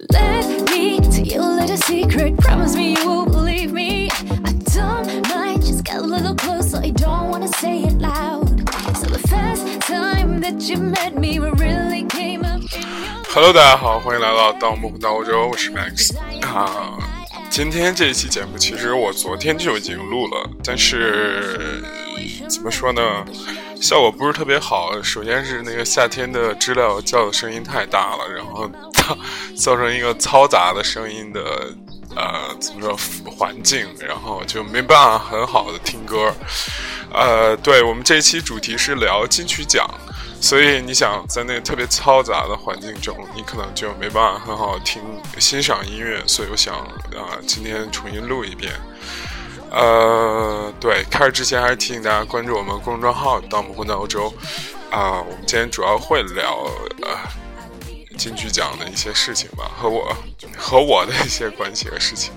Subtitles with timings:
[0.00, 2.36] Let me tell you a little secret.
[2.38, 4.08] Promise me you will believe me.
[4.12, 6.76] I don't mind, just get a little closer.
[6.76, 8.46] I don't wanna say it loud.
[8.96, 15.72] So the first time that you met me, we really came up in your Hello，大家好，欢迎来到《盗墓不到欧洲》，我是
[15.72, 16.96] Max 啊。
[17.50, 21.82] 今天这一期节目，其实我昨天就已经录了，但是
[22.48, 23.02] 怎么说呢，
[23.80, 25.02] 效果不是特别好。
[25.02, 28.70] 首先是那个夏天的知了叫的声音太大了，然后
[29.56, 31.40] 造成一个嘈杂的声音的
[32.16, 36.32] 呃怎么说环境，然后就没办法很好的听歌。
[37.12, 39.88] 呃，对我们这一期主题是聊金曲奖。
[40.40, 45.02] 所以你想在那个特别嘈杂的环境中，你可能就没办法很好听
[45.40, 46.22] 欣赏音乐。
[46.28, 48.72] 所以我想啊，今天重新录一遍。
[49.70, 54.32] 呃，对，开始之前还是提醒大家关注我们公众号“盗墓混在欧洲”。
[54.92, 56.70] 啊，我们今天主要会聊
[57.02, 57.18] 呃
[58.18, 60.14] 金曲奖的一些事情吧，和我
[60.56, 62.32] 和我的一些关系和事情。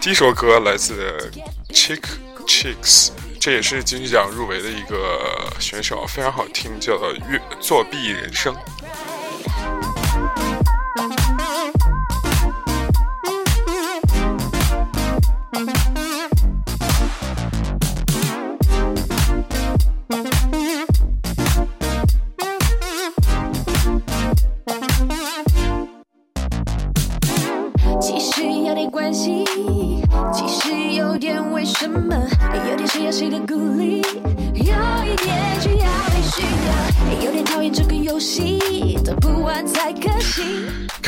[0.00, 1.30] 第一首歌来自
[1.68, 2.02] Chick
[2.46, 3.10] Chicks。
[3.38, 8.54] 这也是金曲奖入围的一个选手，非常好听，叫做《乐作弊人生》。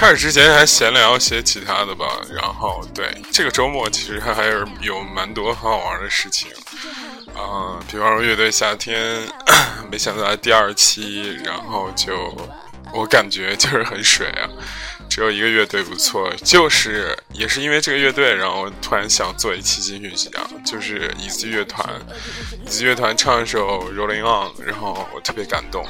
[0.03, 6.49] 开始之前还闲聊些其他的吧，然后对这个周末其实还是有蛮多很好玩的事情，
[7.37, 9.23] 啊、比方说乐队夏天，
[9.89, 12.37] 没想到第二期，然后就
[12.93, 14.51] 我感觉就是很水啊。
[15.15, 20.33] 只有一个乐队不错，就是也是因为这个乐队，然后突然想做一期金曲奖，
[20.65, 21.87] 就是椅子乐团。
[22.65, 25.87] 椅子乐团唱一首《Rolling On》，然后我特别感动。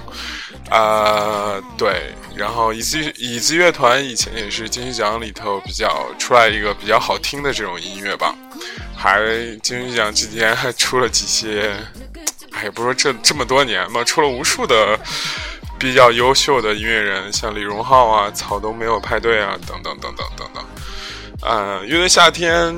[0.71, 8.35] 啊、对，然后椅子椅子乐团以前也是金曲奖里头比较出来一个比较好听的这种音乐吧，
[8.97, 9.21] 还
[9.63, 11.73] 金曲奖期间还出了几些，
[12.51, 14.99] 哎，不说这这么多年嘛，出了无数的。
[15.83, 20.65] 比较优秀的音乐人，像李荣浩啊、草东没有派对啊，等等等等等等。
[21.43, 22.73] 呃，乐队夏天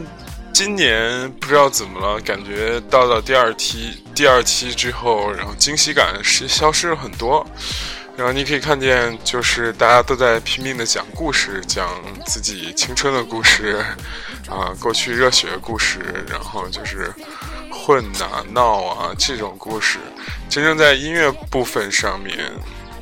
[0.55, 7.47] 今年不知道怎么了，感觉到了第二期第二期之后，然后惊喜感是消失了很多。
[8.17, 11.87] 然后你可以看见，就是大家都在拼命的讲故事，讲
[12.25, 13.85] 自己青春的故事，
[14.49, 17.13] 啊，过去热血的故事，然后就是
[17.71, 19.99] 混啊、闹啊这种故事。
[20.49, 22.51] 真正在音乐部分上面。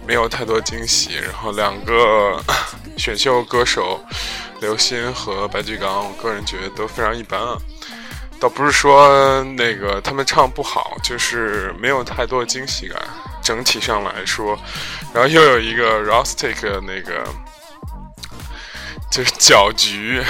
[0.06, 2.42] 没有太多惊喜，然后两个
[2.98, 4.04] 选秀歌手
[4.60, 7.56] 刘鑫和白举纲，我个人觉得都非常一般啊。
[8.40, 13.00] 倒不是说那个他们唱不好，就是没有太多惊喜感。
[13.42, 14.58] 整体上来说，
[15.12, 17.24] 然后又有一个 Rustic 那个
[19.10, 20.22] 就是搅局，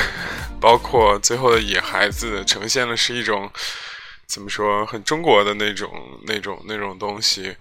[0.61, 3.51] 包括最后的野孩子，呈现的是一种。
[4.33, 4.87] 怎么说？
[4.87, 7.55] 很中国的那种、那种、那种东西，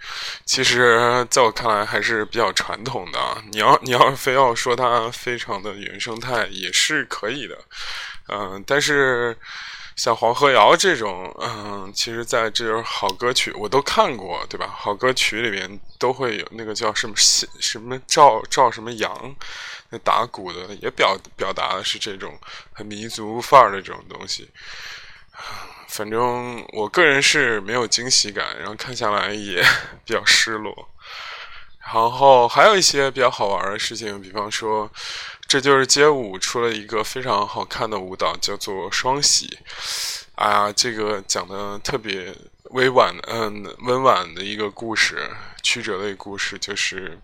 [0.46, 3.44] 其实在我看来还是比较传统的。
[3.52, 7.58] 你要你要非要说它非常的原生态，也是可以的。
[8.30, 9.38] 嗯，但是
[9.98, 14.74] 像黄河谣这种，嗯，其实在这种好歌曲我都看过，对吧？
[14.74, 19.36] 好歌曲里面都会有那个叫什么什么赵赵什么杨，
[19.90, 22.40] 那打鼓的也表表达的是这种
[22.72, 24.50] 很民族范儿的这种东西。
[25.92, 29.62] 反正我个人是没有惊喜感，然后看下来也
[30.06, 30.88] 比较失落。
[31.94, 34.90] 然后还有一些比较好玩的事情，比方说，
[35.46, 39.60] 这就是街舞出了一个非常好看的舞蹈，叫做双喜。
[40.36, 42.34] 啊，这个讲的特别
[42.70, 45.30] 委婉，嗯，温婉的一个故事，
[45.62, 47.20] 曲折的一个故事，就是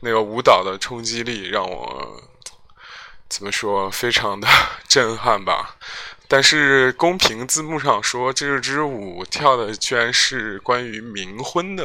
[0.00, 2.22] 那个舞蹈的冲击力让我
[3.30, 4.46] 怎么说，非常的
[4.86, 5.76] 震撼吧。
[6.26, 11.84] 但是公屏字幕上说，这支舞跳的居然是关于冥婚的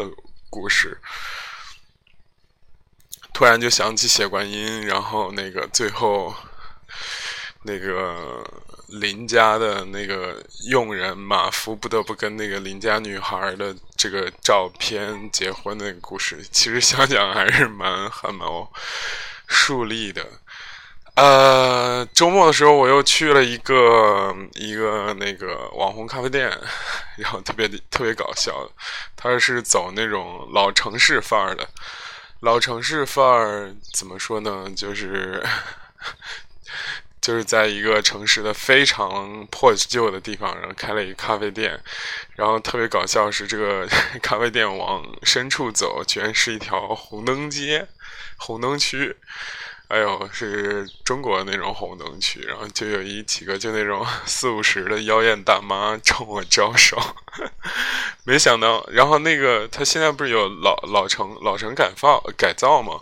[0.50, 0.98] 故事。
[3.34, 6.34] 突然就想起血观音，然后那个最后
[7.64, 8.44] 那个
[8.88, 18.48] 邻家的那个佣人马夫不得不跟那个邻家女孩的这个照片结婚的那个故事，其实想想还是蛮还蛮
[19.48, 20.26] 树立的。
[21.20, 26.50] 呃，周末的时候我又去了一个一个那个网红咖啡店，
[27.18, 28.54] 然后特别特别搞笑，
[29.18, 31.68] 他是走那种老城市范儿的，
[32.40, 34.66] 老城市范儿怎么说呢？
[34.74, 35.46] 就是
[37.20, 41.78] 就是在一个城市的非常破旧的地方，然后开了一个咖啡店，
[42.38, 43.86] 然后特别搞笑是这个
[44.24, 47.86] 咖啡店往深处走，居然是一条红灯街、
[48.38, 49.18] 红灯区。
[49.90, 56.96] 哎呦，是中国那种红灯区，然后就有一几个就那种 四五十的妖艳大妈 冲我招手，
[58.24, 63.02] 没想到，然后那个他现在不是有老老城老城改造改造嘛，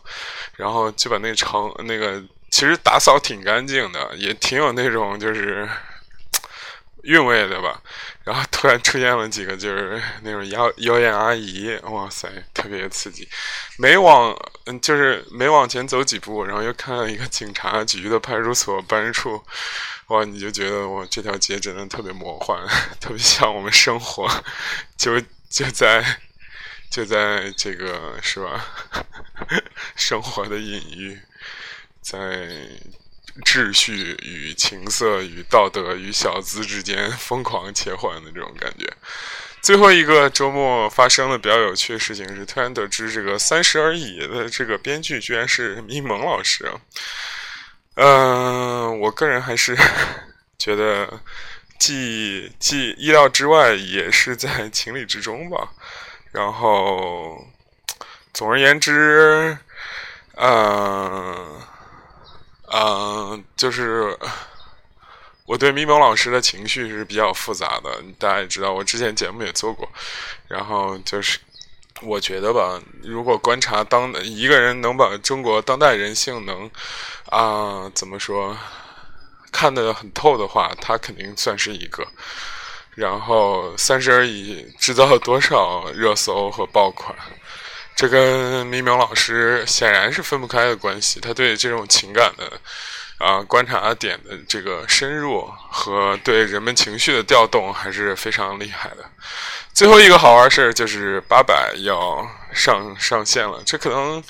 [0.56, 5.68] 然后就把那城那个其实打扫挺干净的，也挺有那种就是
[7.04, 7.82] 韵味的吧。
[8.28, 13.26] 然后突然出现了几个就是 那种妖妖艳阿姨，哇塞，特别刺激。
[13.78, 14.36] 没往
[14.66, 19.42] 嗯，就是没往前走几步，然后又看到一个警察局的派出所办事处，
[20.08, 22.60] 哇，你就觉得哇，这条街真的特别魔幻，
[23.00, 24.30] 特别像我们生活，
[24.98, 26.04] 就就在
[26.92, 28.66] 就在这个是吧？
[29.96, 31.18] 生活的隐喻，
[32.02, 32.50] 在。
[33.46, 38.92] 秩序与情色与道德与小资之间疯狂切换的这种感觉。
[39.62, 46.72] 最后一个周末发生的比较有趣的事情是，突然得知这个《三十而已》的这个编剧居然是咪蒙老师。
[47.96, 49.76] 嗯，我个人还是
[50.58, 51.22] 觉得
[51.78, 55.70] 既既意料之外，也是在情理之中吧。
[56.32, 57.46] 然后，
[58.34, 59.58] 总而言之，
[60.36, 61.62] 嗯。
[62.72, 64.18] 嗯，就是
[65.46, 69.88] 我对咪蒙老师的情绪是比较复杂的，大家也知道，我之前节目也做过。
[70.48, 71.40] 然后就是
[72.02, 76.70] 我觉得吧，如果观察当一个人能把中国当代人性能
[77.30, 78.56] 啊怎么说
[79.52, 82.06] 看得很透的话，他肯定算是一个。
[82.96, 87.16] 然后三十而已制造了多少热搜和爆款？
[87.98, 91.20] 这跟咪蒙老师显然是分不开的关系。
[91.20, 92.54] 他对这种情感的
[93.18, 98.98] 啊观察点的这个深入和对人们情绪的调动还是非常厉害的。
[99.74, 102.24] 最后一个好玩事儿就是八佰要
[102.54, 104.24] 上上线了，这可能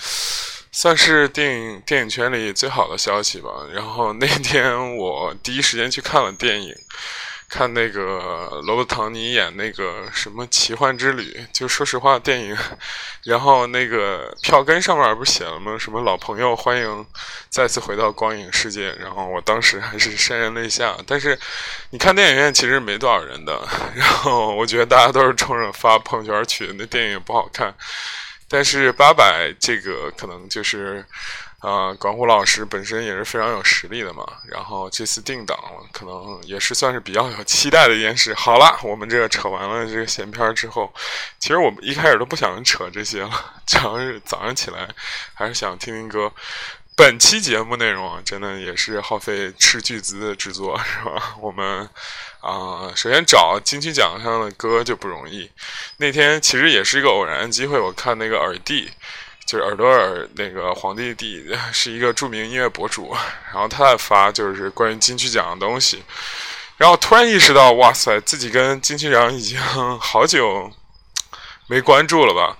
[0.71, 3.49] 算是电影电影圈里最好的消息吧。
[3.73, 6.73] 然后那天我第一时间去看了电影。
[7.49, 12.57] 看那个罗伯·唐尼演那个什么奇幻之旅，就说实话，电影，
[13.23, 15.77] 然后那个票根上面不是写了吗？
[15.79, 17.05] 什么老朋友欢迎
[17.49, 18.91] 再次回到光影世界。
[18.95, 20.97] 然后我当时还是潸然泪下。
[21.07, 21.39] 但是
[21.91, 23.65] 你看电影院其实没多少人的，
[23.95, 26.73] 然后我觉得大家都是冲着发朋友圈去的。
[26.73, 27.73] 那电影也不好看，
[28.49, 31.05] 但是八百这个可能就是。
[31.59, 35.57] 啊，管虎老师本身也是非常有实力的嘛，然后这次定档
[35.91, 38.31] 可能也是算是比较有期待的一件事。
[38.35, 40.93] 好了，我们这个扯完了这个闲篇之后，
[41.39, 43.31] 其实我们一开始都不想扯这些了，
[43.65, 44.87] 主要是早上起来
[45.33, 46.31] 还是想听听歌。
[46.95, 51.35] 本期节目内容啊，真的也是耗费斥巨资的制作，是吧？
[51.39, 51.89] 我们
[52.41, 55.51] 啊，首先找金曲奖上的歌就不容易。
[55.97, 58.91] 那天其实也是一个偶然的机会，我看那个耳帝。
[59.47, 63.15] 就是耳朵耳那个皇帝帝是一个著名音乐博主，
[63.45, 66.03] 然后他在发就是关于金曲奖的东西，
[66.75, 69.57] 然后突然意识到，哇塞，自己跟金曲奖已经
[69.99, 70.69] 好久
[71.67, 72.57] 没关注了吧？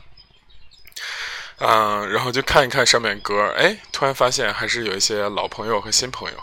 [1.58, 6.38] 嗯，然后就看一看上面歌，哎，突然发现还是有一些老朋友和新朋友。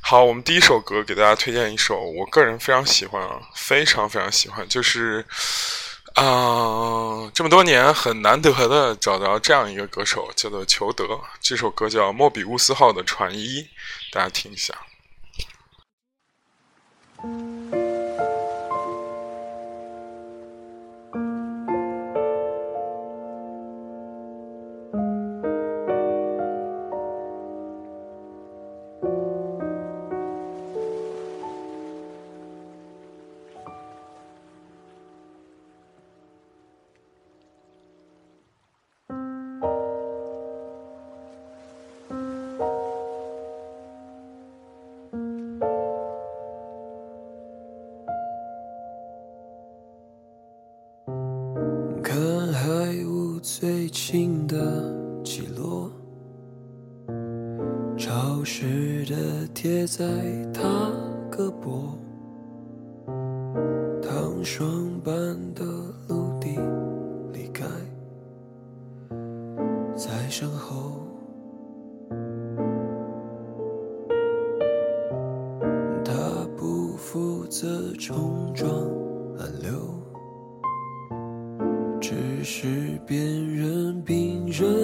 [0.00, 5.24] 好，我们第一首歌给大家推荐一首，我个人非常喜欢啊，非常非常喜欢，就是。
[6.18, 11.20] 啊，这么多年很难得的找到这样一个歌手，叫做裘德。
[11.40, 13.62] 这首歌叫《莫比乌斯号的船医》，
[14.10, 14.74] 大家听一下。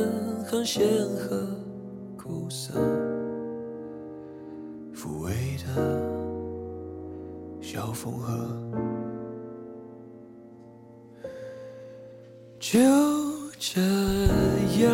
[0.05, 0.45] 只是辨认病人。
[0.51, 1.47] 断弦和
[2.17, 2.75] 苦涩，
[4.95, 5.33] 抚慰
[5.67, 5.67] 的
[7.61, 8.33] 小风和，
[12.61, 12.79] 就
[13.59, 13.81] 这
[14.81, 14.91] 样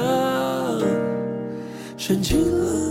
[1.97, 2.90] 深情了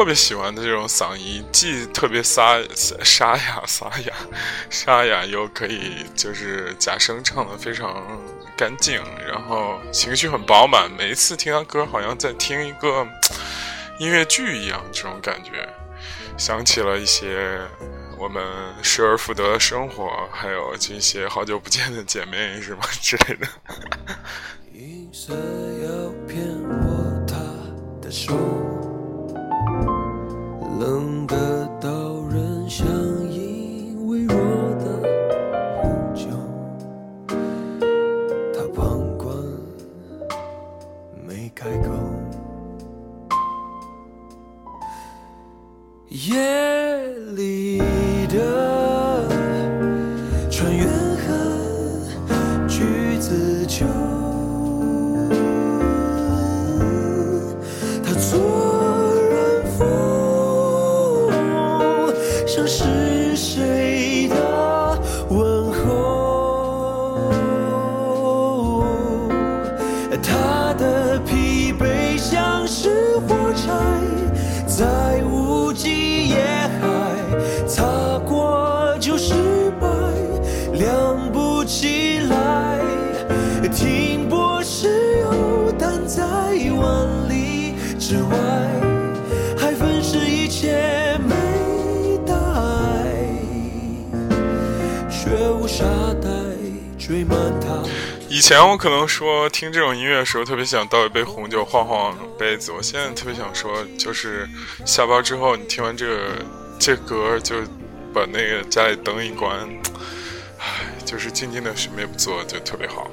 [0.00, 2.58] 特别喜欢的这种嗓音，既特别沙
[3.04, 4.14] 沙哑沙哑
[4.70, 8.02] 沙哑，又可以就是假声唱的非常
[8.56, 10.90] 干净，然后情绪很饱满。
[10.90, 13.06] 每一次听他歌，好像在听一个
[13.98, 15.68] 音乐剧一样，这种感觉，
[16.38, 17.60] 想起了一些
[18.16, 18.42] 我们
[18.82, 23.46] 失而复得的生活，还有这些好久不见的姐妹什么之类的。
[24.72, 26.40] 银色要骗
[26.70, 27.36] 我他
[28.00, 28.32] 的手，
[30.80, 31.36] 能得
[31.78, 32.88] 到人相
[33.30, 34.34] 依微弱
[34.78, 35.02] 的
[35.82, 36.24] 呼救。
[38.54, 39.36] 他旁观，
[41.28, 41.92] 没开口。
[46.08, 46.79] 夜
[98.28, 102.72] 以前我可能说听这种音乐的时候，特别想倒一杯红酒晃晃杯子。
[102.72, 104.48] 我现在特别想说，就是
[104.86, 106.18] 下班之后你听完这个
[106.78, 107.56] 这歌，就
[108.14, 109.68] 把那个家里灯一关，
[110.58, 113.10] 唉，就是静静的什么也不做，就特别好。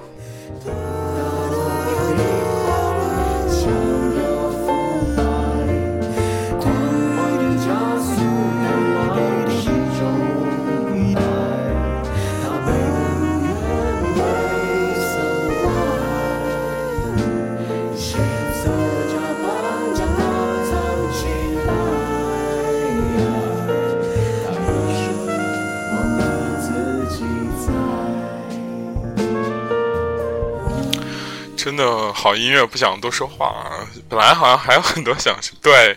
[31.77, 33.87] 的好音乐，不想多说话啊。
[34.09, 35.95] 本来好像还有很多想，对，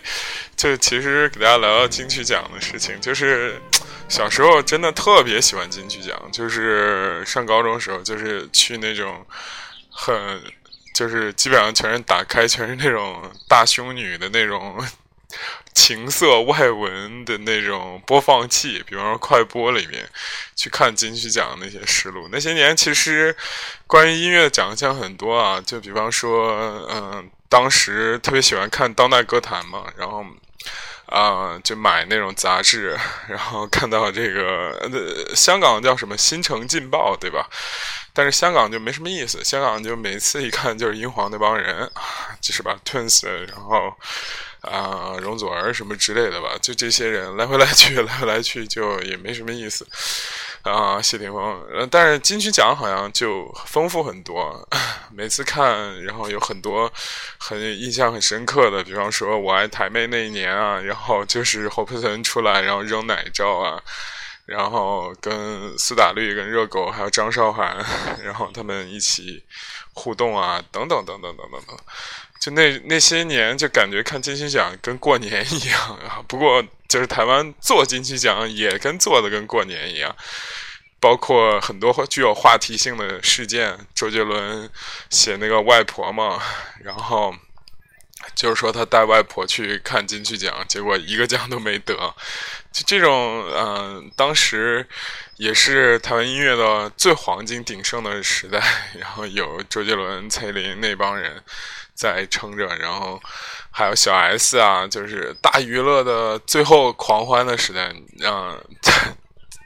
[0.55, 3.01] 就其实给大家聊聊金曲奖的事情。
[3.01, 3.59] 就是
[4.07, 9.25] 小时候真的特别喜欢金曲奖，就是上高中的时候，就是去那种
[9.89, 10.41] 很，
[10.93, 14.81] 就是基本上全是打开，全是那种大胸女的那种
[15.73, 20.07] 情色外文的那种播放器，比方说快播里面
[20.55, 22.29] 去看金曲奖那些实录。
[22.31, 23.35] 那些年其实
[23.87, 30.25] 关于音乐的奖项很多啊，就比方说，嗯、当时特别喜欢看当代歌坛嘛，然后。
[31.07, 32.97] 啊、就买那种杂志，
[33.27, 37.49] 然后看到这个，呃，香港叫什么《新城劲报》，对吧？
[38.13, 41.91] 但是香港就没什么意思，香港就每次一看就是英皇那帮人，
[42.39, 43.93] 就是吧，Twins，然后
[44.61, 49.87] 啊、容祖儿什么之类的吧，就这些人来回来去， 来回来去，就也没什么意思。
[50.61, 54.67] 啊，谢霆锋，但是金曲奖好像就丰富很多，
[55.11, 56.91] 每次看，然后有很多
[57.39, 63.81] 很印象很深刻的，比方说我爱台妹那一年啊，然后就是侯佩岑出来，然后扔奶罩啊，
[64.45, 67.83] 然后跟苏打绿、跟热狗还有张韶涵，
[68.23, 69.43] 然后他们一起
[69.93, 71.75] 互动啊，等等等等等等等，
[72.41, 76.23] 就那那些年，就感觉看金曲奖跟过年一样啊。
[76.27, 80.13] 不过，就是台湾做金曲奖也跟做的跟过年一样，
[80.99, 83.77] 包括很多具有话题性的事件。
[83.93, 84.67] 周杰伦
[85.11, 86.41] 写那个外婆嘛，
[86.83, 87.31] 然后
[88.33, 91.93] 就是说他带外婆去看金曲奖，结果一个奖都没得。
[92.71, 94.83] 就这种，嗯，当时
[95.35, 98.59] 也是台湾音乐的最黄金鼎盛的时代，
[98.97, 101.43] 然后有周杰伦、蔡依林那帮人。
[101.93, 103.21] 在撑着，然后
[103.71, 107.93] 还有小 S 啊，就是大娱乐的最后狂欢的时代。
[108.23, 108.63] 嗯，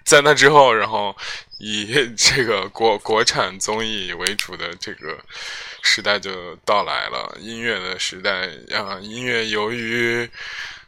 [0.06, 1.16] 在那之后，然后
[1.60, 5.18] 以这个国国产综艺为主的这个
[5.82, 10.30] 时代就到来了，音乐的时代啊，音乐由于。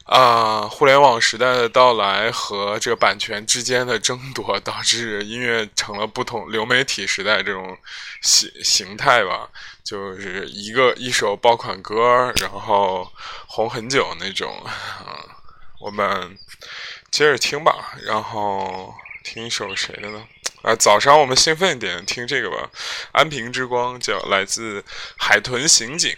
[0.08, 7.78] 啊，互联网时代的到来和这个版权之间的争夺，导致音乐成了不同流媒体时代这种
[8.22, 9.50] 形形态吧，
[9.84, 13.12] 就是一个一首爆款歌，然后
[13.48, 14.64] 红很久那种。
[14.66, 15.20] 啊，
[15.82, 16.38] 我们
[17.12, 18.94] 接着听吧，然后
[19.26, 20.26] 听一首谁的呢？
[20.62, 22.70] 啊，早上我们兴奋一点，听这个吧，
[23.12, 24.86] 《安平之光》，叫来自
[25.18, 26.16] 海豚刑警。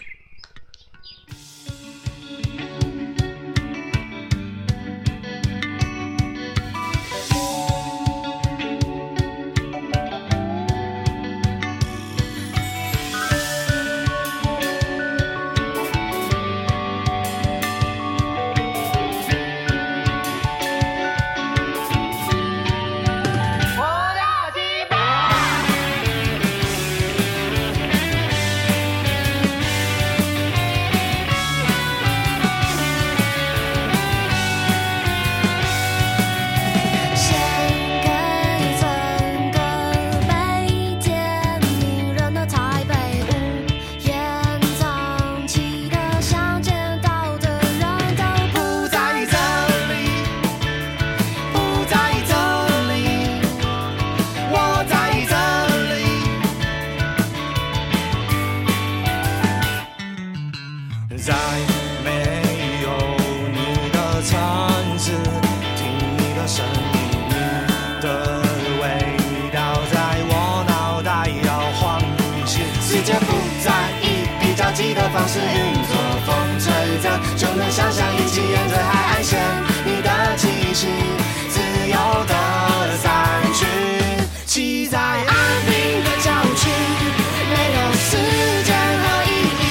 [77.71, 79.39] 想象一起沿着海岸线，
[79.85, 80.87] 你的气息
[81.49, 83.65] 自由的散去，
[84.47, 85.27] 骑在岸
[85.67, 86.67] 边的郊区，
[87.47, 88.17] 没有时
[88.63, 89.63] 间和意义，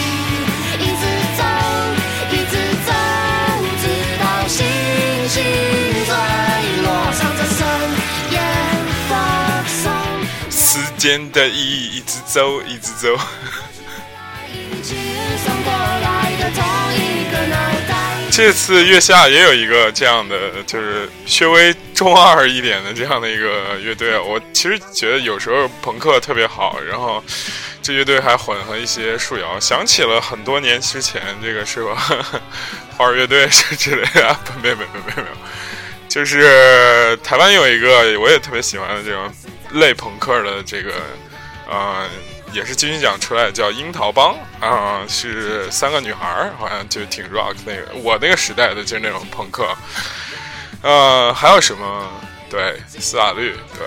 [0.78, 1.02] 一直
[1.36, 1.42] 走，
[2.30, 2.54] 一直
[2.86, 2.92] 走，
[3.82, 3.84] 直
[4.20, 4.56] 到星
[5.28, 5.42] 星
[6.06, 6.08] 坠
[6.84, 6.86] 落，
[7.18, 7.58] 唱着深
[8.30, 8.38] 夜
[9.10, 9.12] 的
[9.66, 9.82] 颂。
[10.50, 13.18] 时间的意义，一直走，一直走。
[18.38, 24.16] 这次月下也有一个这样的，就是稍微中二一点的这样的一个乐队。
[24.16, 27.20] 我其实觉得有时候朋克特别好，然后
[27.82, 31.96] 这乐队还混合一些树摇，想起了很多年之前这个是吧？
[32.96, 35.36] 花儿乐队是之类的，不没有没有没有没有，
[36.08, 39.28] 就是台湾有一个我也特别喜欢的这种。
[39.72, 40.92] 类朋克的这个，
[41.68, 42.06] 呃，
[42.52, 49.66] 也是金曲奖出来的叫樱桃帮啊，是三个女孩儿，好像就挺 rock 那个，我那个时代的就是那种朋克。
[50.82, 52.10] 呃，还有什么？
[52.50, 53.86] 对，斯瓦绿，对，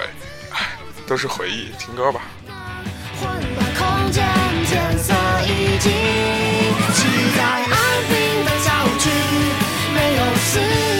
[0.51, 2.21] 唉，都是回忆，听歌吧。
[9.93, 10.90] 哎呦，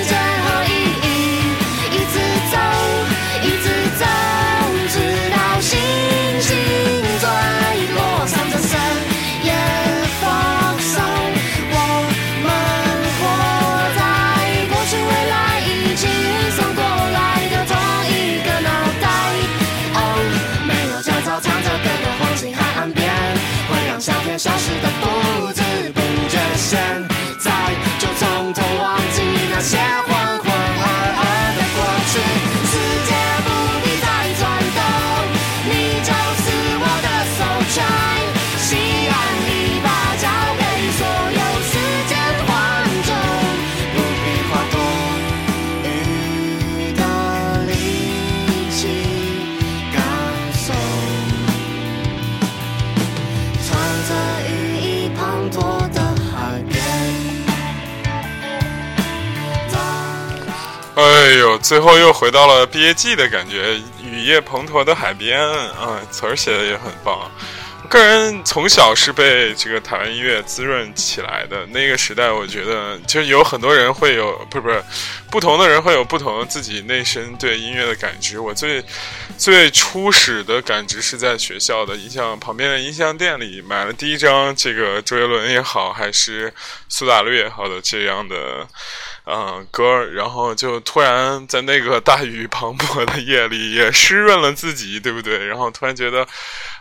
[61.72, 67.32] 最后又回到了毕业季的感觉，雨夜滂沱的海边，啊，词儿写的也很棒。
[67.88, 71.66] 个人从小是被这个台湾音乐滋润起来的。
[71.68, 74.84] 那个时代，我觉得就有很多人会有，不是不是，
[75.30, 78.38] 不同的人会有不同的自己内心对音乐的感知。
[78.38, 78.84] 我最
[79.38, 86.54] 最初始的感知是在学校的音像旁边的音像店里买了第一张这个周杰伦也好，还是
[86.90, 88.68] 苏打绿也好的这样的。
[89.24, 95.46] 嗯，歌，然后就突然在那个大雨磅礴的夜里，也湿润了自己，对不对？
[95.46, 96.28] 然后突然觉得，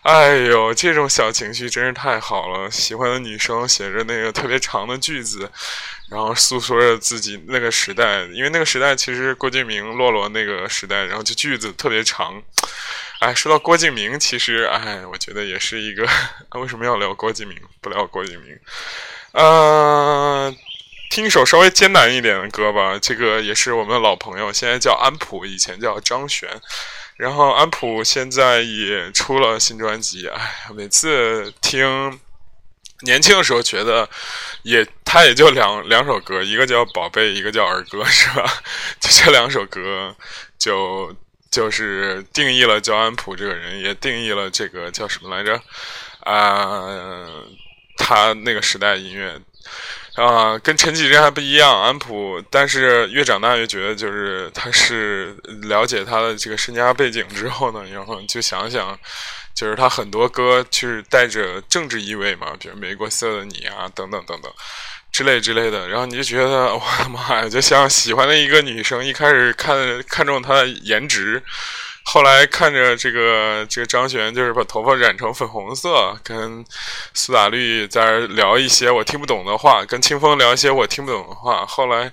[0.03, 2.71] 哎呦，这种小情绪真是太好了。
[2.71, 5.51] 喜欢的女生写着那个特别长的句子，
[6.11, 12.43] 然后诉说着自己那个时代，因为那个时代其实郭敬明、洛洛那个时代，然后就句子特别长。
[13.21, 16.09] 哎，说到郭敬明，其实哎，我觉得也是一个，
[16.59, 17.59] 为什么要聊郭敬明？
[17.83, 18.59] 不聊郭敬明，
[19.33, 20.57] 嗯。
[21.11, 26.49] 听一首稍微艰难一点的歌吧，这个也是我们的老朋友，现在叫安普，以前叫张悬。
[27.17, 32.19] 然后安普现在也出了新专辑，哎，每次听，
[33.01, 34.09] 年轻的时候觉得
[34.63, 38.63] 也他也就两两首歌，一个叫宝贝，一个叫儿歌，是吧？
[39.01, 40.15] 就这两首歌，
[40.61, 41.13] 就
[41.51, 45.61] 就是定义了叫安普这个人，也定义了这个叫什么来着？
[46.21, 47.27] 啊，
[47.97, 49.41] 他那个时代音乐。
[50.21, 52.43] 啊，跟陈绮贞还不一样，安普。
[52.51, 58.99] 但是越长大越觉得，就是他是了解他的这个身家背景之后呢，然后就想想，
[59.55, 64.53] 就是他很多歌就是带着政治意味嘛，比如《美国色的你》啊，等等等等，
[65.11, 65.89] 之类之类的。
[65.89, 71.43] 然后你就觉得，我的妈呀，就像喜欢的一个女生，一开始看看中她的颜值。
[72.03, 76.65] 后来看着这个这个张悬，就是把头发染成粉红色，跟
[77.15, 81.65] 苏打绿在聊一些我听不懂的话，跟清风聊一些我听不懂的话。
[81.67, 82.11] 后来，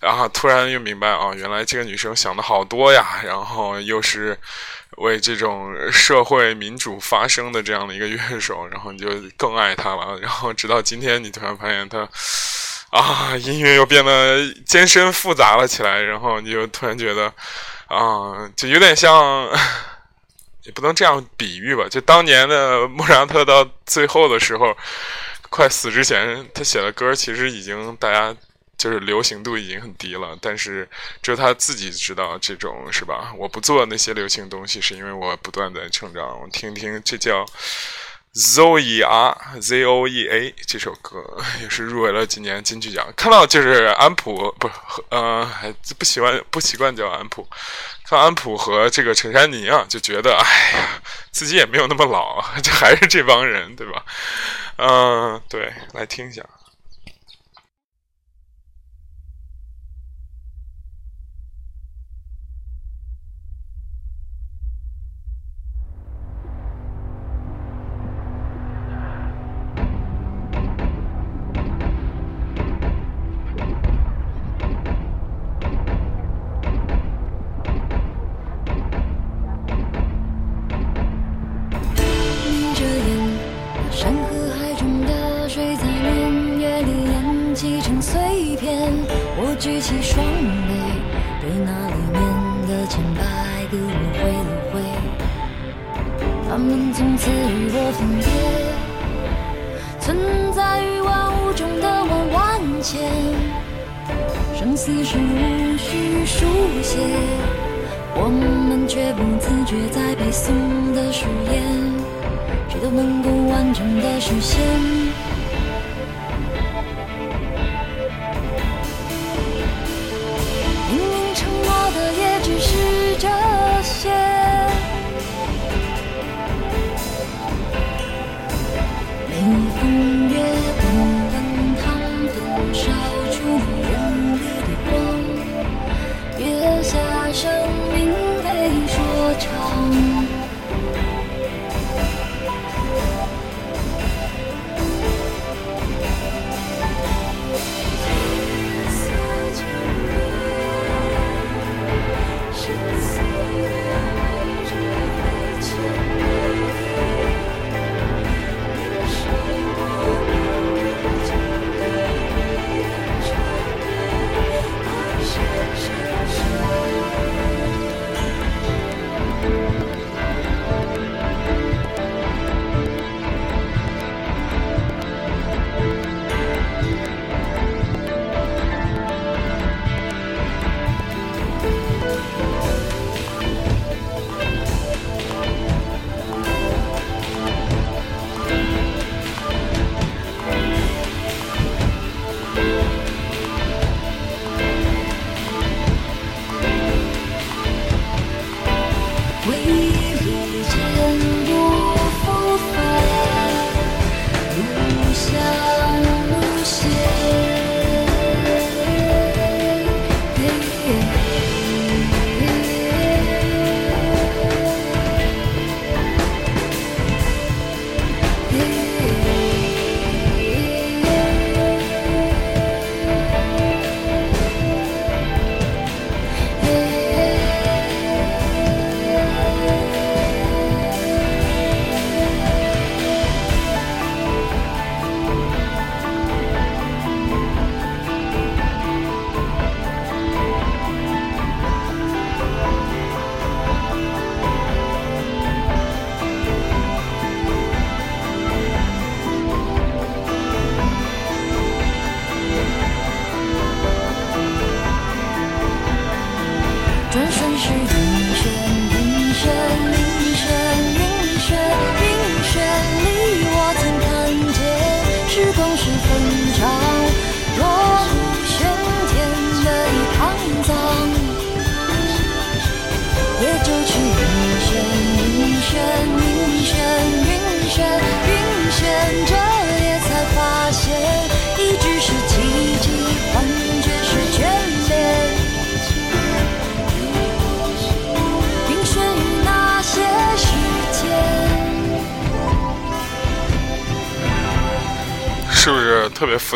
[0.00, 3.20] 啊，突然又明白啊，原来这个女生想的好多呀。
[3.22, 4.36] 然后又是
[4.96, 10.18] 为这种社会民主发声的这样的一个乐手，然后你就更爱她了。
[10.18, 12.08] 然后直到今天，你突然发现她
[12.90, 16.00] 啊，音乐又变得艰深复杂了起来。
[16.00, 17.32] 然后你就突然觉得。
[17.86, 19.48] 啊，就有点像，
[20.64, 21.86] 也不能这样比喻吧。
[21.88, 24.76] 就当年的莫扎特到最后的时候，
[25.50, 28.34] 快死之前，他写的歌其实已经大家
[28.76, 30.36] 就是流行度已经很低了。
[30.40, 30.88] 但是
[31.22, 33.32] 只有他自己知道这种是吧？
[33.36, 36.40] 我不做那些流行东西，是因为我不断在成长。
[36.40, 37.46] 我听听，这叫。
[38.36, 41.24] Zoe R Z O E A 这首歌
[41.62, 43.10] 也是入围了今年金曲奖。
[43.16, 44.70] 看到就是安普不，
[45.08, 47.48] 呃，还不习惯不习惯叫安普。
[48.04, 54.04] 看安普和这个陈珊妮啊，就觉得哎呀，自己也没有那么老，就还是这帮人，对吧？
[54.76, 56.44] 嗯，对，来听一下。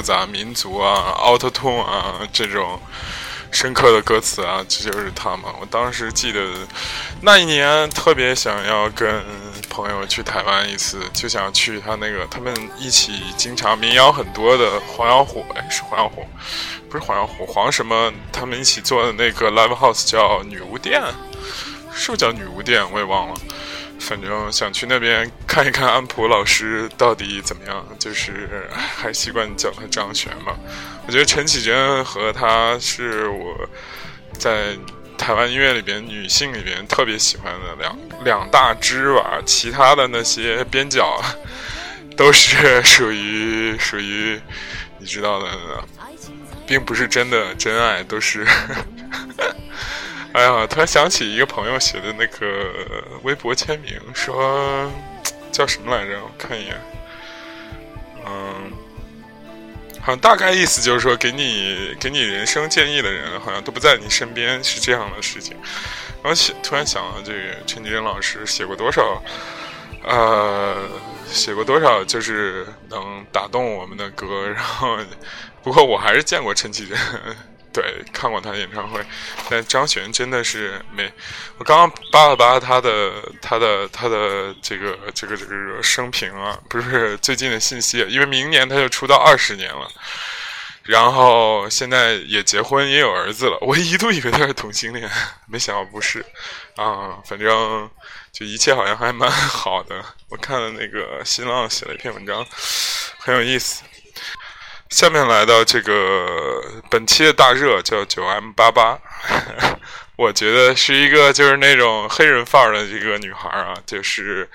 [0.00, 0.24] 复杂？
[0.24, 2.80] 民族啊，auto tune 啊，这种
[3.50, 5.50] 深刻的歌词啊，这就是他嘛。
[5.60, 6.42] 我当时记得
[7.20, 9.22] 那一年特别想要跟
[9.68, 16.26] 朋友去台湾一次，就想去他那个他们一起经常民谣很多的黄小虎，哎，是黄小虎，
[16.88, 18.10] 不是黄小虎，黄什么？
[18.32, 21.02] 他们一起做的那个 live house 叫女巫店，
[21.92, 22.82] 是不是叫女巫店？
[22.90, 23.34] 我也忘了。
[24.00, 30.56] 反正想去那边看一看安普老师到底怎么样，就是还习惯叫他张悬嘛。
[31.06, 33.68] 我觉得陈绮贞和他是我
[34.38, 34.76] 在
[35.18, 41.22] 台湾音乐里边女性里边特别喜欢的两两大支吧，其他的那些边角
[42.16, 44.40] 都是属于属于
[44.98, 45.48] 你知道的，
[46.66, 48.46] 并不是真的真爱，都是。
[50.32, 52.72] 哎呀，突然想起一个朋友写的那个
[53.22, 54.88] 微博签名，说
[55.50, 56.20] 叫什么来着？
[56.22, 56.80] 我看一眼，
[58.24, 58.72] 嗯，
[60.00, 65.56] 好像大概意思就是说，给你给你人生建议的人好像都不在你身边，是这样的事情。
[66.22, 69.20] 然后写突然想到，这个陈绮贞老师写过多少，
[70.04, 70.76] 呃，
[71.26, 74.48] 写过多少就是能打动我们的歌。
[74.48, 74.96] 然后，
[75.62, 76.96] 不过我还是见过陈绮贞。
[77.72, 79.00] 对，看过他的演唱会，
[79.48, 81.12] 但张悬真的是没。
[81.56, 89.88] 我刚刚扒了扒他的、他的、他的这个、这个、这个生平啊，不是最近的信息，因为明年他就出道二十年了，
[90.82, 93.56] 然后现在也结婚，也有儿子了。
[93.60, 95.08] 我一度以为他是同性恋，
[95.46, 96.24] 没想到不是
[96.74, 97.18] 啊。
[97.24, 97.88] 反正
[98.32, 100.04] 就一切好像还蛮好的。
[100.28, 102.44] 我看了那个新浪写了一篇文章，
[103.18, 103.84] 很有意思。
[104.88, 106.49] 下面来到这个
[106.90, 108.98] 本期的大热叫九 M 八八，
[110.18, 114.50] 我觉得是一个就是那种黑人范儿的一个女孩啊，就是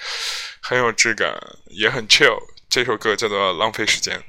[0.59, 1.33] 很有质感，
[1.67, 2.37] 也很 chill。
[2.69, 4.19] 这首歌叫做《浪费时间》。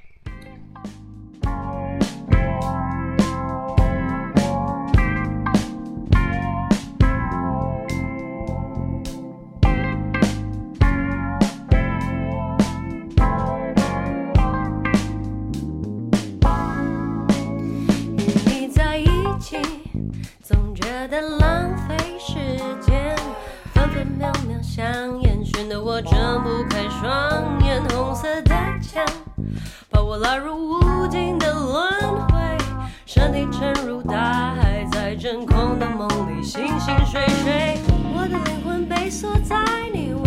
[30.37, 31.91] 踏入无尽的轮
[32.29, 32.59] 回，
[33.07, 37.79] 身体沉入大海，在真空的梦里，醒醒睡睡，
[38.15, 39.57] 我的灵魂被锁在
[39.95, 40.26] 你。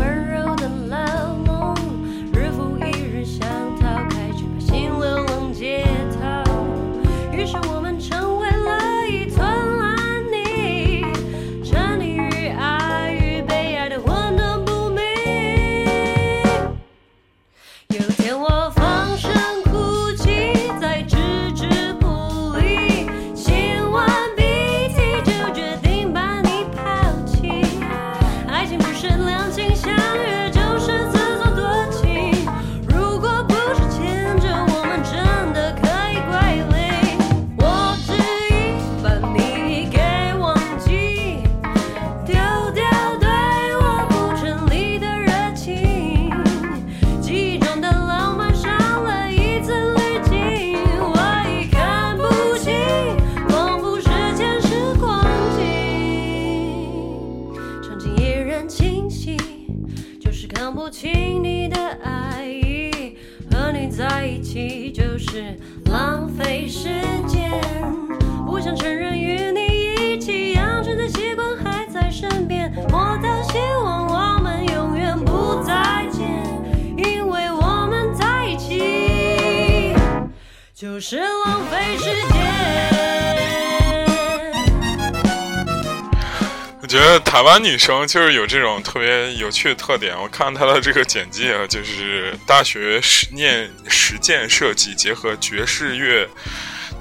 [87.59, 90.17] 女生就是有这种特别有趣的特点。
[90.19, 96.27] 我看她的这个简介啊，就是大学实念实践设计，结合爵士乐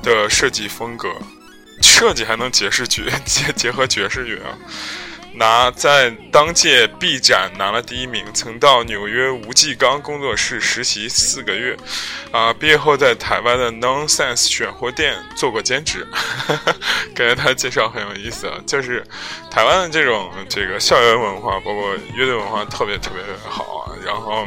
[0.03, 1.09] 的设计风格，
[1.81, 4.59] 设计还能结识爵结结合爵士乐啊。
[5.39, 11.77] 拿在当届 B 展拿了第一名，曾到纽约吴继刚工作室实习四个月，
[12.33, 16.07] 啊，毕业后在台湾的 Nonsense 选货店做过兼职，
[17.15, 19.05] 感觉他介绍很有意思啊，就是
[19.49, 24.47] 台湾的这种这个校园文化，包括乐队文化特别特别好啊，然后。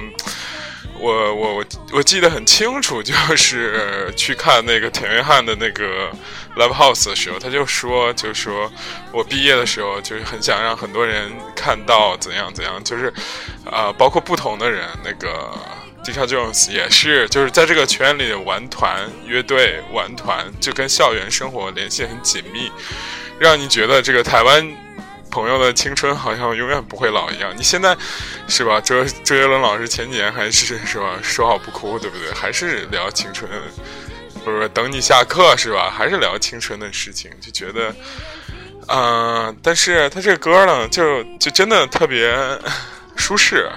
[1.01, 6.11] 我我我我记得很清楚， 就是去看那个田约翰的那个
[6.55, 8.71] Live House 的时候，他就说，就说
[9.11, 13.11] 我毕业的时候，就是很想让很多人看到怎样怎样，就是
[13.65, 15.51] 啊，包括不同的人，那个
[16.03, 22.71] d i c h Jones 也是，就是在这个圈里玩团、乐队、玩团，就跟校园生活联系很紧密，
[23.39, 24.67] 让你觉得这个台湾
[25.31, 27.51] 朋友的青春好像永远不会老一样。
[27.57, 27.97] 你现在
[28.47, 28.79] 是吧？
[28.81, 31.17] 周周杰伦老师前几年还是是吧？
[31.23, 32.31] 说好不哭，对不对？
[32.33, 33.49] 还是聊青春，
[34.43, 35.89] 不是等你下课是吧？
[35.89, 37.95] 还是聊青春的事情，就觉得。
[38.87, 42.35] 嗯，但是他这个歌呢，就就真的特别
[43.15, 43.69] 舒适，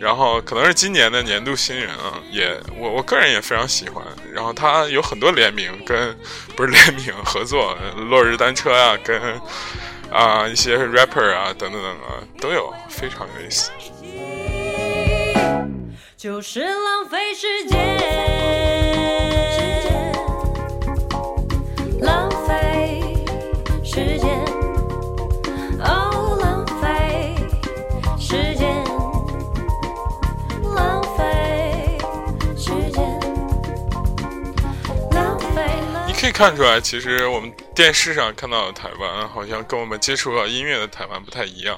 [0.00, 4.02] 然后可能是今年的年度新人啊，也我我个人也非常喜欢。
[4.32, 6.16] 然后他有很多联名跟
[6.56, 7.76] 不是联名合作，
[8.08, 9.20] 落日单车啊，跟
[10.12, 13.70] 啊一些 rapper 啊等等等啊都有，非常有意思。
[16.16, 18.87] 就是浪费时间。
[36.28, 41.76] 以看出来，其实我们电视上看到的台湾，好像跟我们接触到音乐的台湾不太一样。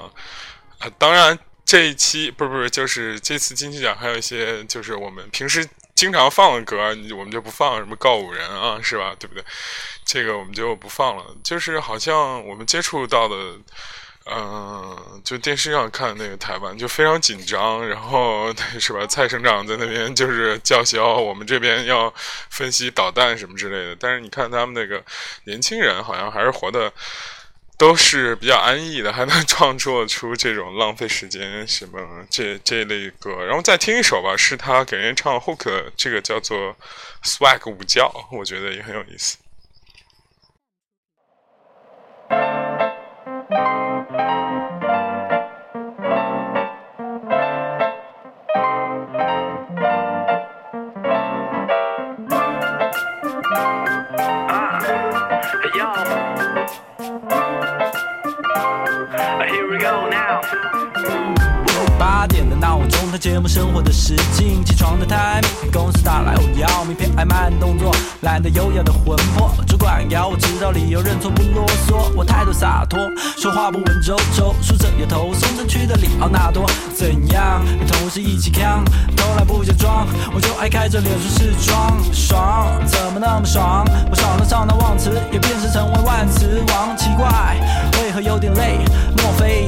[0.79, 9.15] 啊，当然这一期不是不是，就是这次金曲奖还有一些，就是我们平时经常放的歌，我们就不放，什么告五人啊，是吧？
[9.17, 9.43] 对不对？
[10.05, 11.25] 这个我们就不放了。
[11.43, 13.35] 就是好像我们接触到的。
[14.25, 19.05] 嗯，就电视上看那个台湾就非常紧张，然后 是吧？
[19.07, 22.13] 蔡省长在那边就是叫嚣，我们这边要
[22.49, 23.95] 分析导弹什么之类的。
[23.99, 25.03] 但是你看他们那个
[25.45, 26.93] 年轻人，好像还是活的
[27.77, 33.43] 都是比较安逸的，还能创作出这种浪费时间什么这这类歌。
[33.43, 36.75] 然后再听一首吧，是他给人唱 hook，这个叫做
[37.23, 39.37] swag 午觉，我觉得也很有意思。
[63.21, 69.53] 节目生活的实境，起床的 timing，公司打来我要名片，爱慢动作，懒得优雅的魂魄。
[69.67, 72.11] 主管要我知道理由，认错不啰嗦。
[72.15, 72.99] 我态度洒脱，
[73.37, 74.55] 说话不文绉绉。
[74.59, 77.63] 梳着油头，松城区的里奥纳多，怎样？
[77.77, 78.83] 跟同事一起扛，
[79.15, 83.85] 偷懒不假装，我就爱开着脸说试装，爽，怎么那么爽？
[84.09, 86.97] 我爽到上到忘词，也变身成为万词王。
[86.97, 87.55] 奇怪，
[88.01, 88.79] 为何有点累？
[89.17, 89.67] 莫非？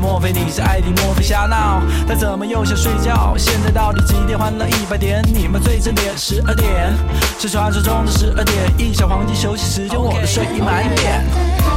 [0.00, 0.88] 莫非你是艾迪？
[1.02, 1.82] 莫非瞎闹？
[2.08, 3.34] 他怎么又想睡觉？
[3.36, 4.38] 现在到底几点？
[4.38, 6.92] 换了一百点，你们最正点十二点，
[7.38, 11.22] 是传说中的十二点，一小黄金休息时间，我的睡意满点。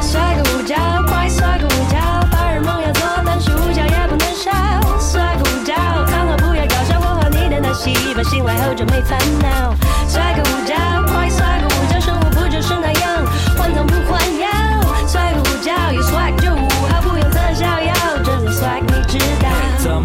[0.01, 0.75] 摔个午觉，
[1.07, 1.99] 快摔个午觉，
[2.31, 4.51] 白日梦要做，但是午觉也不能少。
[4.99, 5.75] 摔个午觉，
[6.07, 9.75] 看好不要搞笑，我和你的那戏，把醒来后就没烦恼。
[10.07, 10.73] 摔个午觉，
[11.11, 13.25] 快摔个午觉，生活不就是那样，
[13.57, 13.93] 换汤不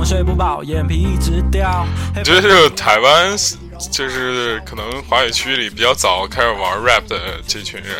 [0.09, 1.87] 睡不饱，眼皮一直掉。
[2.17, 3.37] 我觉得这个台湾，
[3.93, 7.95] 就是可能华语区里比较早开始玩 rap 的这群人，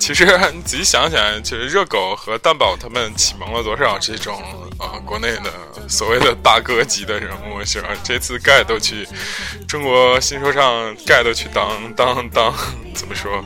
[0.00, 4.42] 其实你仔细想想，就是热狗和蛋宝他们启蒙了多少这种
[4.80, 7.90] 啊国内的所谓的大哥级的人物，是吧？
[8.02, 9.06] 这次盖都去
[9.68, 12.52] 中国新说唱，盖都去当当当
[12.96, 13.44] 怎么说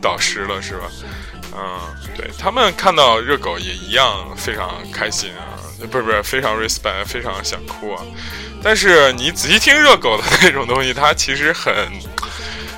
[0.00, 0.84] 导师了，是吧？
[1.52, 1.78] 嗯，
[2.16, 8.02] 对他们看到热狗也一样非常开心啊，不是不是非常 respect，非常想哭啊。
[8.62, 11.74] 但是你仔细听热狗的那种东西，它其实很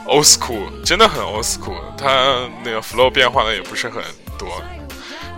[0.07, 4.03] old school，真的很 old school，它那个 flow 变化的也不是很
[4.39, 4.63] 多。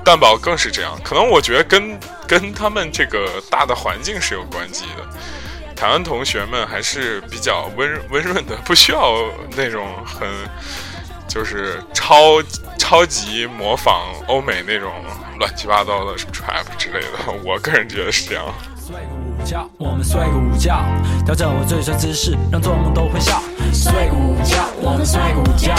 [0.04, 5.74] 蛋堡更是这样，可能我觉得跟跟他们这个大的环境是有关系的。
[5.76, 9.14] 台湾同学们还是比较温温润的，不需要
[9.56, 10.28] 那种很。
[11.30, 12.42] 就是超
[12.76, 14.92] 超级模仿欧美那种
[15.38, 18.44] 乱七八糟的 trap 之类的，我个人觉得是这样。
[19.44, 20.84] 觉，我们睡个午觉，
[21.24, 23.40] 调整我最帅姿势，让做梦都会笑。
[23.72, 25.74] 睡个午觉，我们睡个午觉，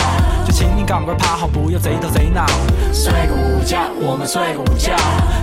[0.45, 2.45] 就请你赶快趴好，不要贼头贼脑。
[2.93, 4.95] 睡个午觉，我们睡个午觉，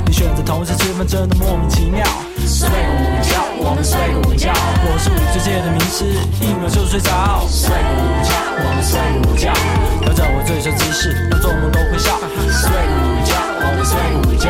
[0.07, 2.05] 你选择同时吃饭真的莫名其妙。
[2.47, 6.05] 睡个午觉，我们睡个午觉，我是午睡界的名师，
[6.41, 7.45] 一秒就睡着。
[7.49, 8.33] 睡个午觉，
[8.64, 9.53] 我们睡个午觉，
[10.01, 12.16] 调整我最帅姿势，让做梦都会笑。
[12.49, 14.49] 睡个午觉，我们睡个午觉，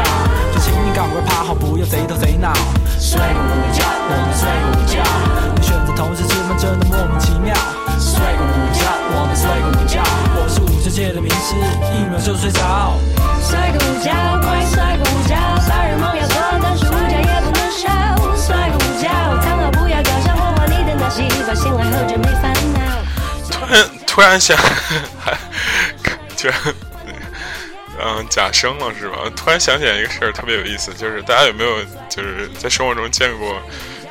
[0.98, 2.52] 宝贝趴好，不要贼头贼脑。
[2.98, 4.98] 睡个午觉，我们睡个午觉。
[5.54, 7.54] 你选择同事吃饭真的莫名其妙。
[8.02, 8.82] 睡个午觉，
[9.14, 10.02] 我们睡个午觉。
[10.34, 11.54] 我是午休界的名师，
[11.94, 12.98] 一秒就睡着。
[13.46, 14.10] 睡个午觉，
[14.42, 15.38] 快睡个午觉。
[15.70, 17.86] 白日梦要做，但是午觉也不能少。
[18.34, 19.06] 睡个午觉，
[19.38, 22.82] 躺好不要搞笑，磨完你的脑细胞，醒来后就没烦恼。
[23.48, 24.58] 突 然突然想，
[26.34, 26.58] 居然。
[28.00, 29.18] 嗯假声了是吧？
[29.36, 33.60] 突然想起来一个事儿，特别有意思，就是大家有没有就是在生活中见过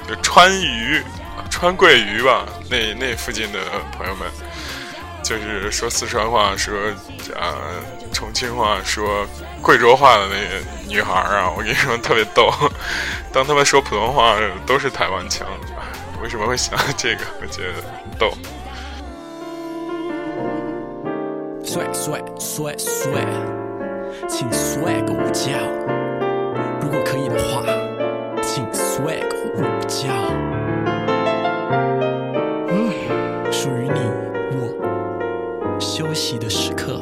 [0.07, 1.01] 就川渝、
[1.49, 2.45] 川桂渝吧？
[2.69, 3.59] 那那附近的
[3.91, 4.27] 朋友们，
[5.23, 6.73] 就是说四川话、说
[7.35, 7.55] 啊
[8.13, 9.27] 重庆话、说
[9.61, 12.51] 贵州话的那个女孩儿啊，我跟你说特别逗。
[13.33, 15.47] 当他们说普通话都是台湾腔，
[16.21, 17.21] 为什么会想到这个？
[17.41, 17.73] 我觉得
[18.17, 18.31] 逗。
[21.63, 23.25] 帅帅帅帅，
[24.27, 25.57] 请 swag 午觉。
[26.81, 27.63] 如果可以的话，
[28.41, 29.23] 请 swag
[29.55, 30.09] 午觉。
[32.69, 33.99] 嗯，属于你
[34.51, 37.01] 我休息的时刻。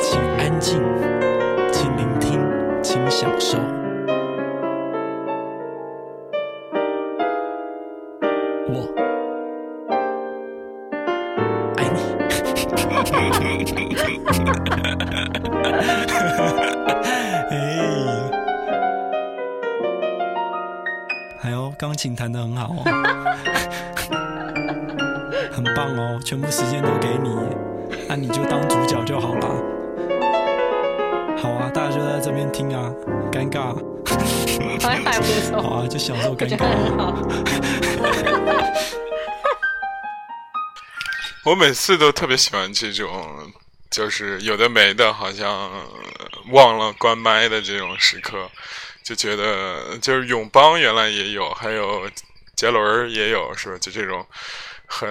[0.00, 0.80] 请安静，
[1.70, 2.40] 请聆听，
[2.82, 3.58] 请享受。
[21.98, 22.84] 琴弹得很好哦，
[25.50, 27.28] 很棒哦，全部时间都给你，
[28.08, 29.48] 那、你就当主角就好了。
[31.42, 32.88] 好啊，大家就在这边听啊，
[33.32, 33.74] 尴尬，
[34.80, 36.70] 还还不错，好啊，就享受我觉尴尬得啊。
[36.84, 37.18] 很好。
[41.44, 43.50] 我每次都特别喜欢这种，
[43.90, 45.68] 就是有的没的，好像
[46.52, 48.48] 忘了关麦的这种时刻，
[49.08, 52.06] 就觉得就是永邦原来也有，还有
[52.54, 53.78] 杰伦也有，是吧？
[53.80, 54.26] 就这种
[54.84, 55.08] 很，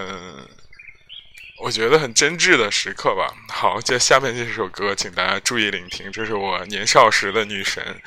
[1.64, 3.34] 我觉得很真挚的时刻吧。
[3.50, 8.00] 好，接下面这首歌，请大家注意聆听，这是我年少时的女神，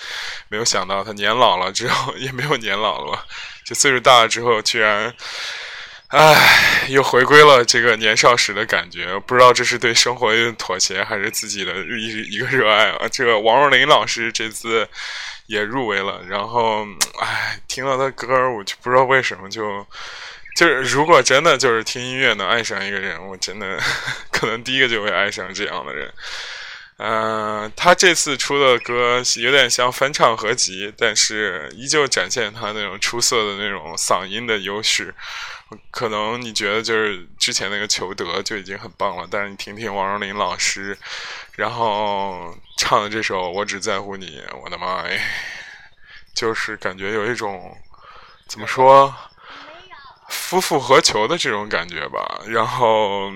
[0.48, 3.26] 没有想到她年老了之后 也没有年老了，
[3.66, 5.12] 就岁数大了之后居然。
[6.12, 13.08] 唉，又回归了这个年少时的感觉，不知道这是对生活的妥协，还是自己的一一个热爱啊。
[13.08, 14.88] 这个王若琳老师这次
[15.50, 16.86] 也入围了，然后
[17.20, 19.84] 唉，听到他歌儿，我就不知道为什么就
[20.54, 23.76] 就是，如果真的就是听音乐能爱上一个人，我真的
[24.30, 26.08] 可能第一个就会爱上这样的人。
[26.98, 35.12] 嗯、他这次出的歌有点像翻唱合集，但是依旧展现他那种出色的那种嗓音的优势。
[35.90, 40.98] 可能你觉得就是之前那个裘德就已经很棒了，但是你听听王若琳老师，
[41.52, 45.20] 然后唱的这首《我只在乎你》，我的妈呀，
[46.34, 47.76] 就是感觉有一种
[48.48, 49.14] 怎么说
[50.28, 52.40] 夫复何求的这种感觉吧。
[52.46, 53.30] 然后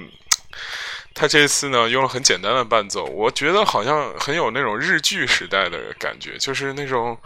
[1.14, 7.16] 他这次呢用了很简单的伴奏，我觉得好像很有那种日剧时代的感觉，就是那种。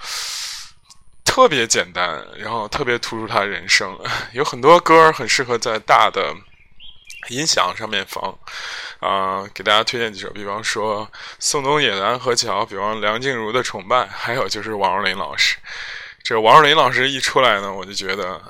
[1.39, 3.97] 特别简单，然后特别突出他人声，
[4.35, 6.35] 有很多歌很适合在大的
[7.29, 8.37] 音响上面放。
[8.99, 11.09] 啊、给大家推荐几首，比方说
[11.39, 15.59] 宋冬野的《安河桥》，比方梁静茹的《崇拜》，还有就是王若琳老师。
[16.25, 18.43] 这王若琳老师一出来呢，我就觉得，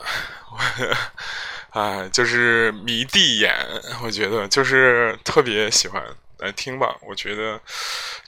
[1.73, 3.55] 哎，就是迷弟眼，
[4.03, 6.03] 我觉得就是特别喜欢
[6.39, 6.97] 来听吧。
[7.03, 7.61] 我觉得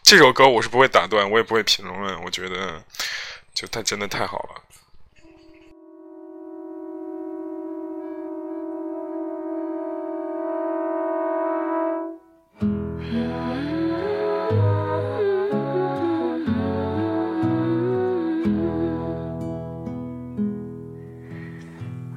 [0.02, 2.84] 这首歌我是不会打断，我也不会评论，我觉得。
[3.60, 4.62] 就他真的太好了。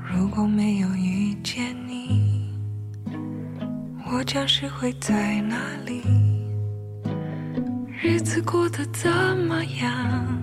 [0.02, 2.54] 如果没有遇见你，
[4.10, 6.04] 我将是会在哪里？
[8.02, 10.43] 日子过得怎么样？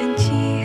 [0.00, 0.59] 人生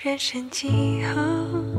[0.00, 1.77] 人生几何？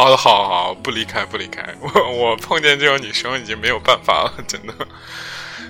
[0.00, 1.62] 好，好好，不离开，不离开。
[1.78, 4.74] 我我碰见这种女生已经没有办法了， 真的。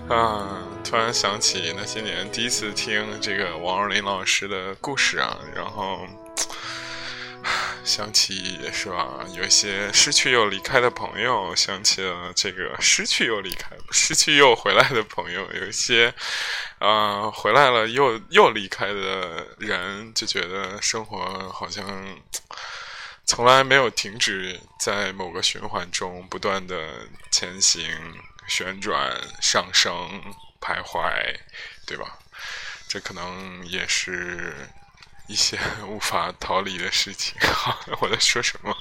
[0.09, 6.07] 啊，突然想起那些年第一次听这个王若琳老师的故事啊，然后
[7.83, 16.15] 想起是吧，有一些失去又离开的朋友，想起了这个失去又离开、失去又回来的朋友，有一些
[16.79, 21.85] 啊、回来了又又离开的人，就觉得生活好像。
[23.31, 27.89] 从来没有停止在某个循环中不断的前行、
[28.49, 29.95] 旋转、上升、
[30.61, 31.39] 徘徊，
[31.87, 32.19] 对吧？
[32.89, 34.69] 这可能也是
[35.29, 35.57] 一些
[35.87, 37.37] 无法逃离的事情。
[38.03, 38.77] 我在说什么？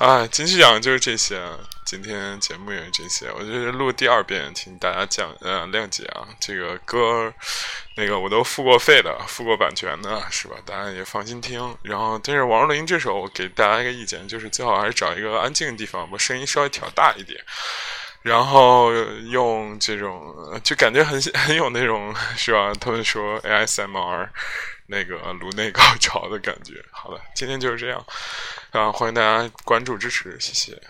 [0.00, 1.38] 啊，金曲奖就是这些，
[1.84, 3.30] 今天节目也是这些。
[3.32, 6.26] 我就是录第二遍，请大家讲呃谅解啊。
[6.40, 7.30] 这个歌，
[7.96, 10.56] 那个我都付过费的，付过版权的，是吧？
[10.64, 11.76] 大家也放心听。
[11.82, 17.38] 然后，但是王若琳这首，我给大家一个意见，就是最好还是找一个安静的地方，把声音稍微调大一点。
[18.22, 18.92] 然后
[19.30, 20.34] 用这种，
[20.64, 22.72] 就感觉很 很有那种，是吧？
[22.80, 24.28] 他们说 ASMR
[24.90, 26.84] 那个颅内高潮的感觉。
[26.90, 28.04] 好了，今天就是这样，
[28.72, 30.82] 啊，欢迎大家关注支持，谢谢。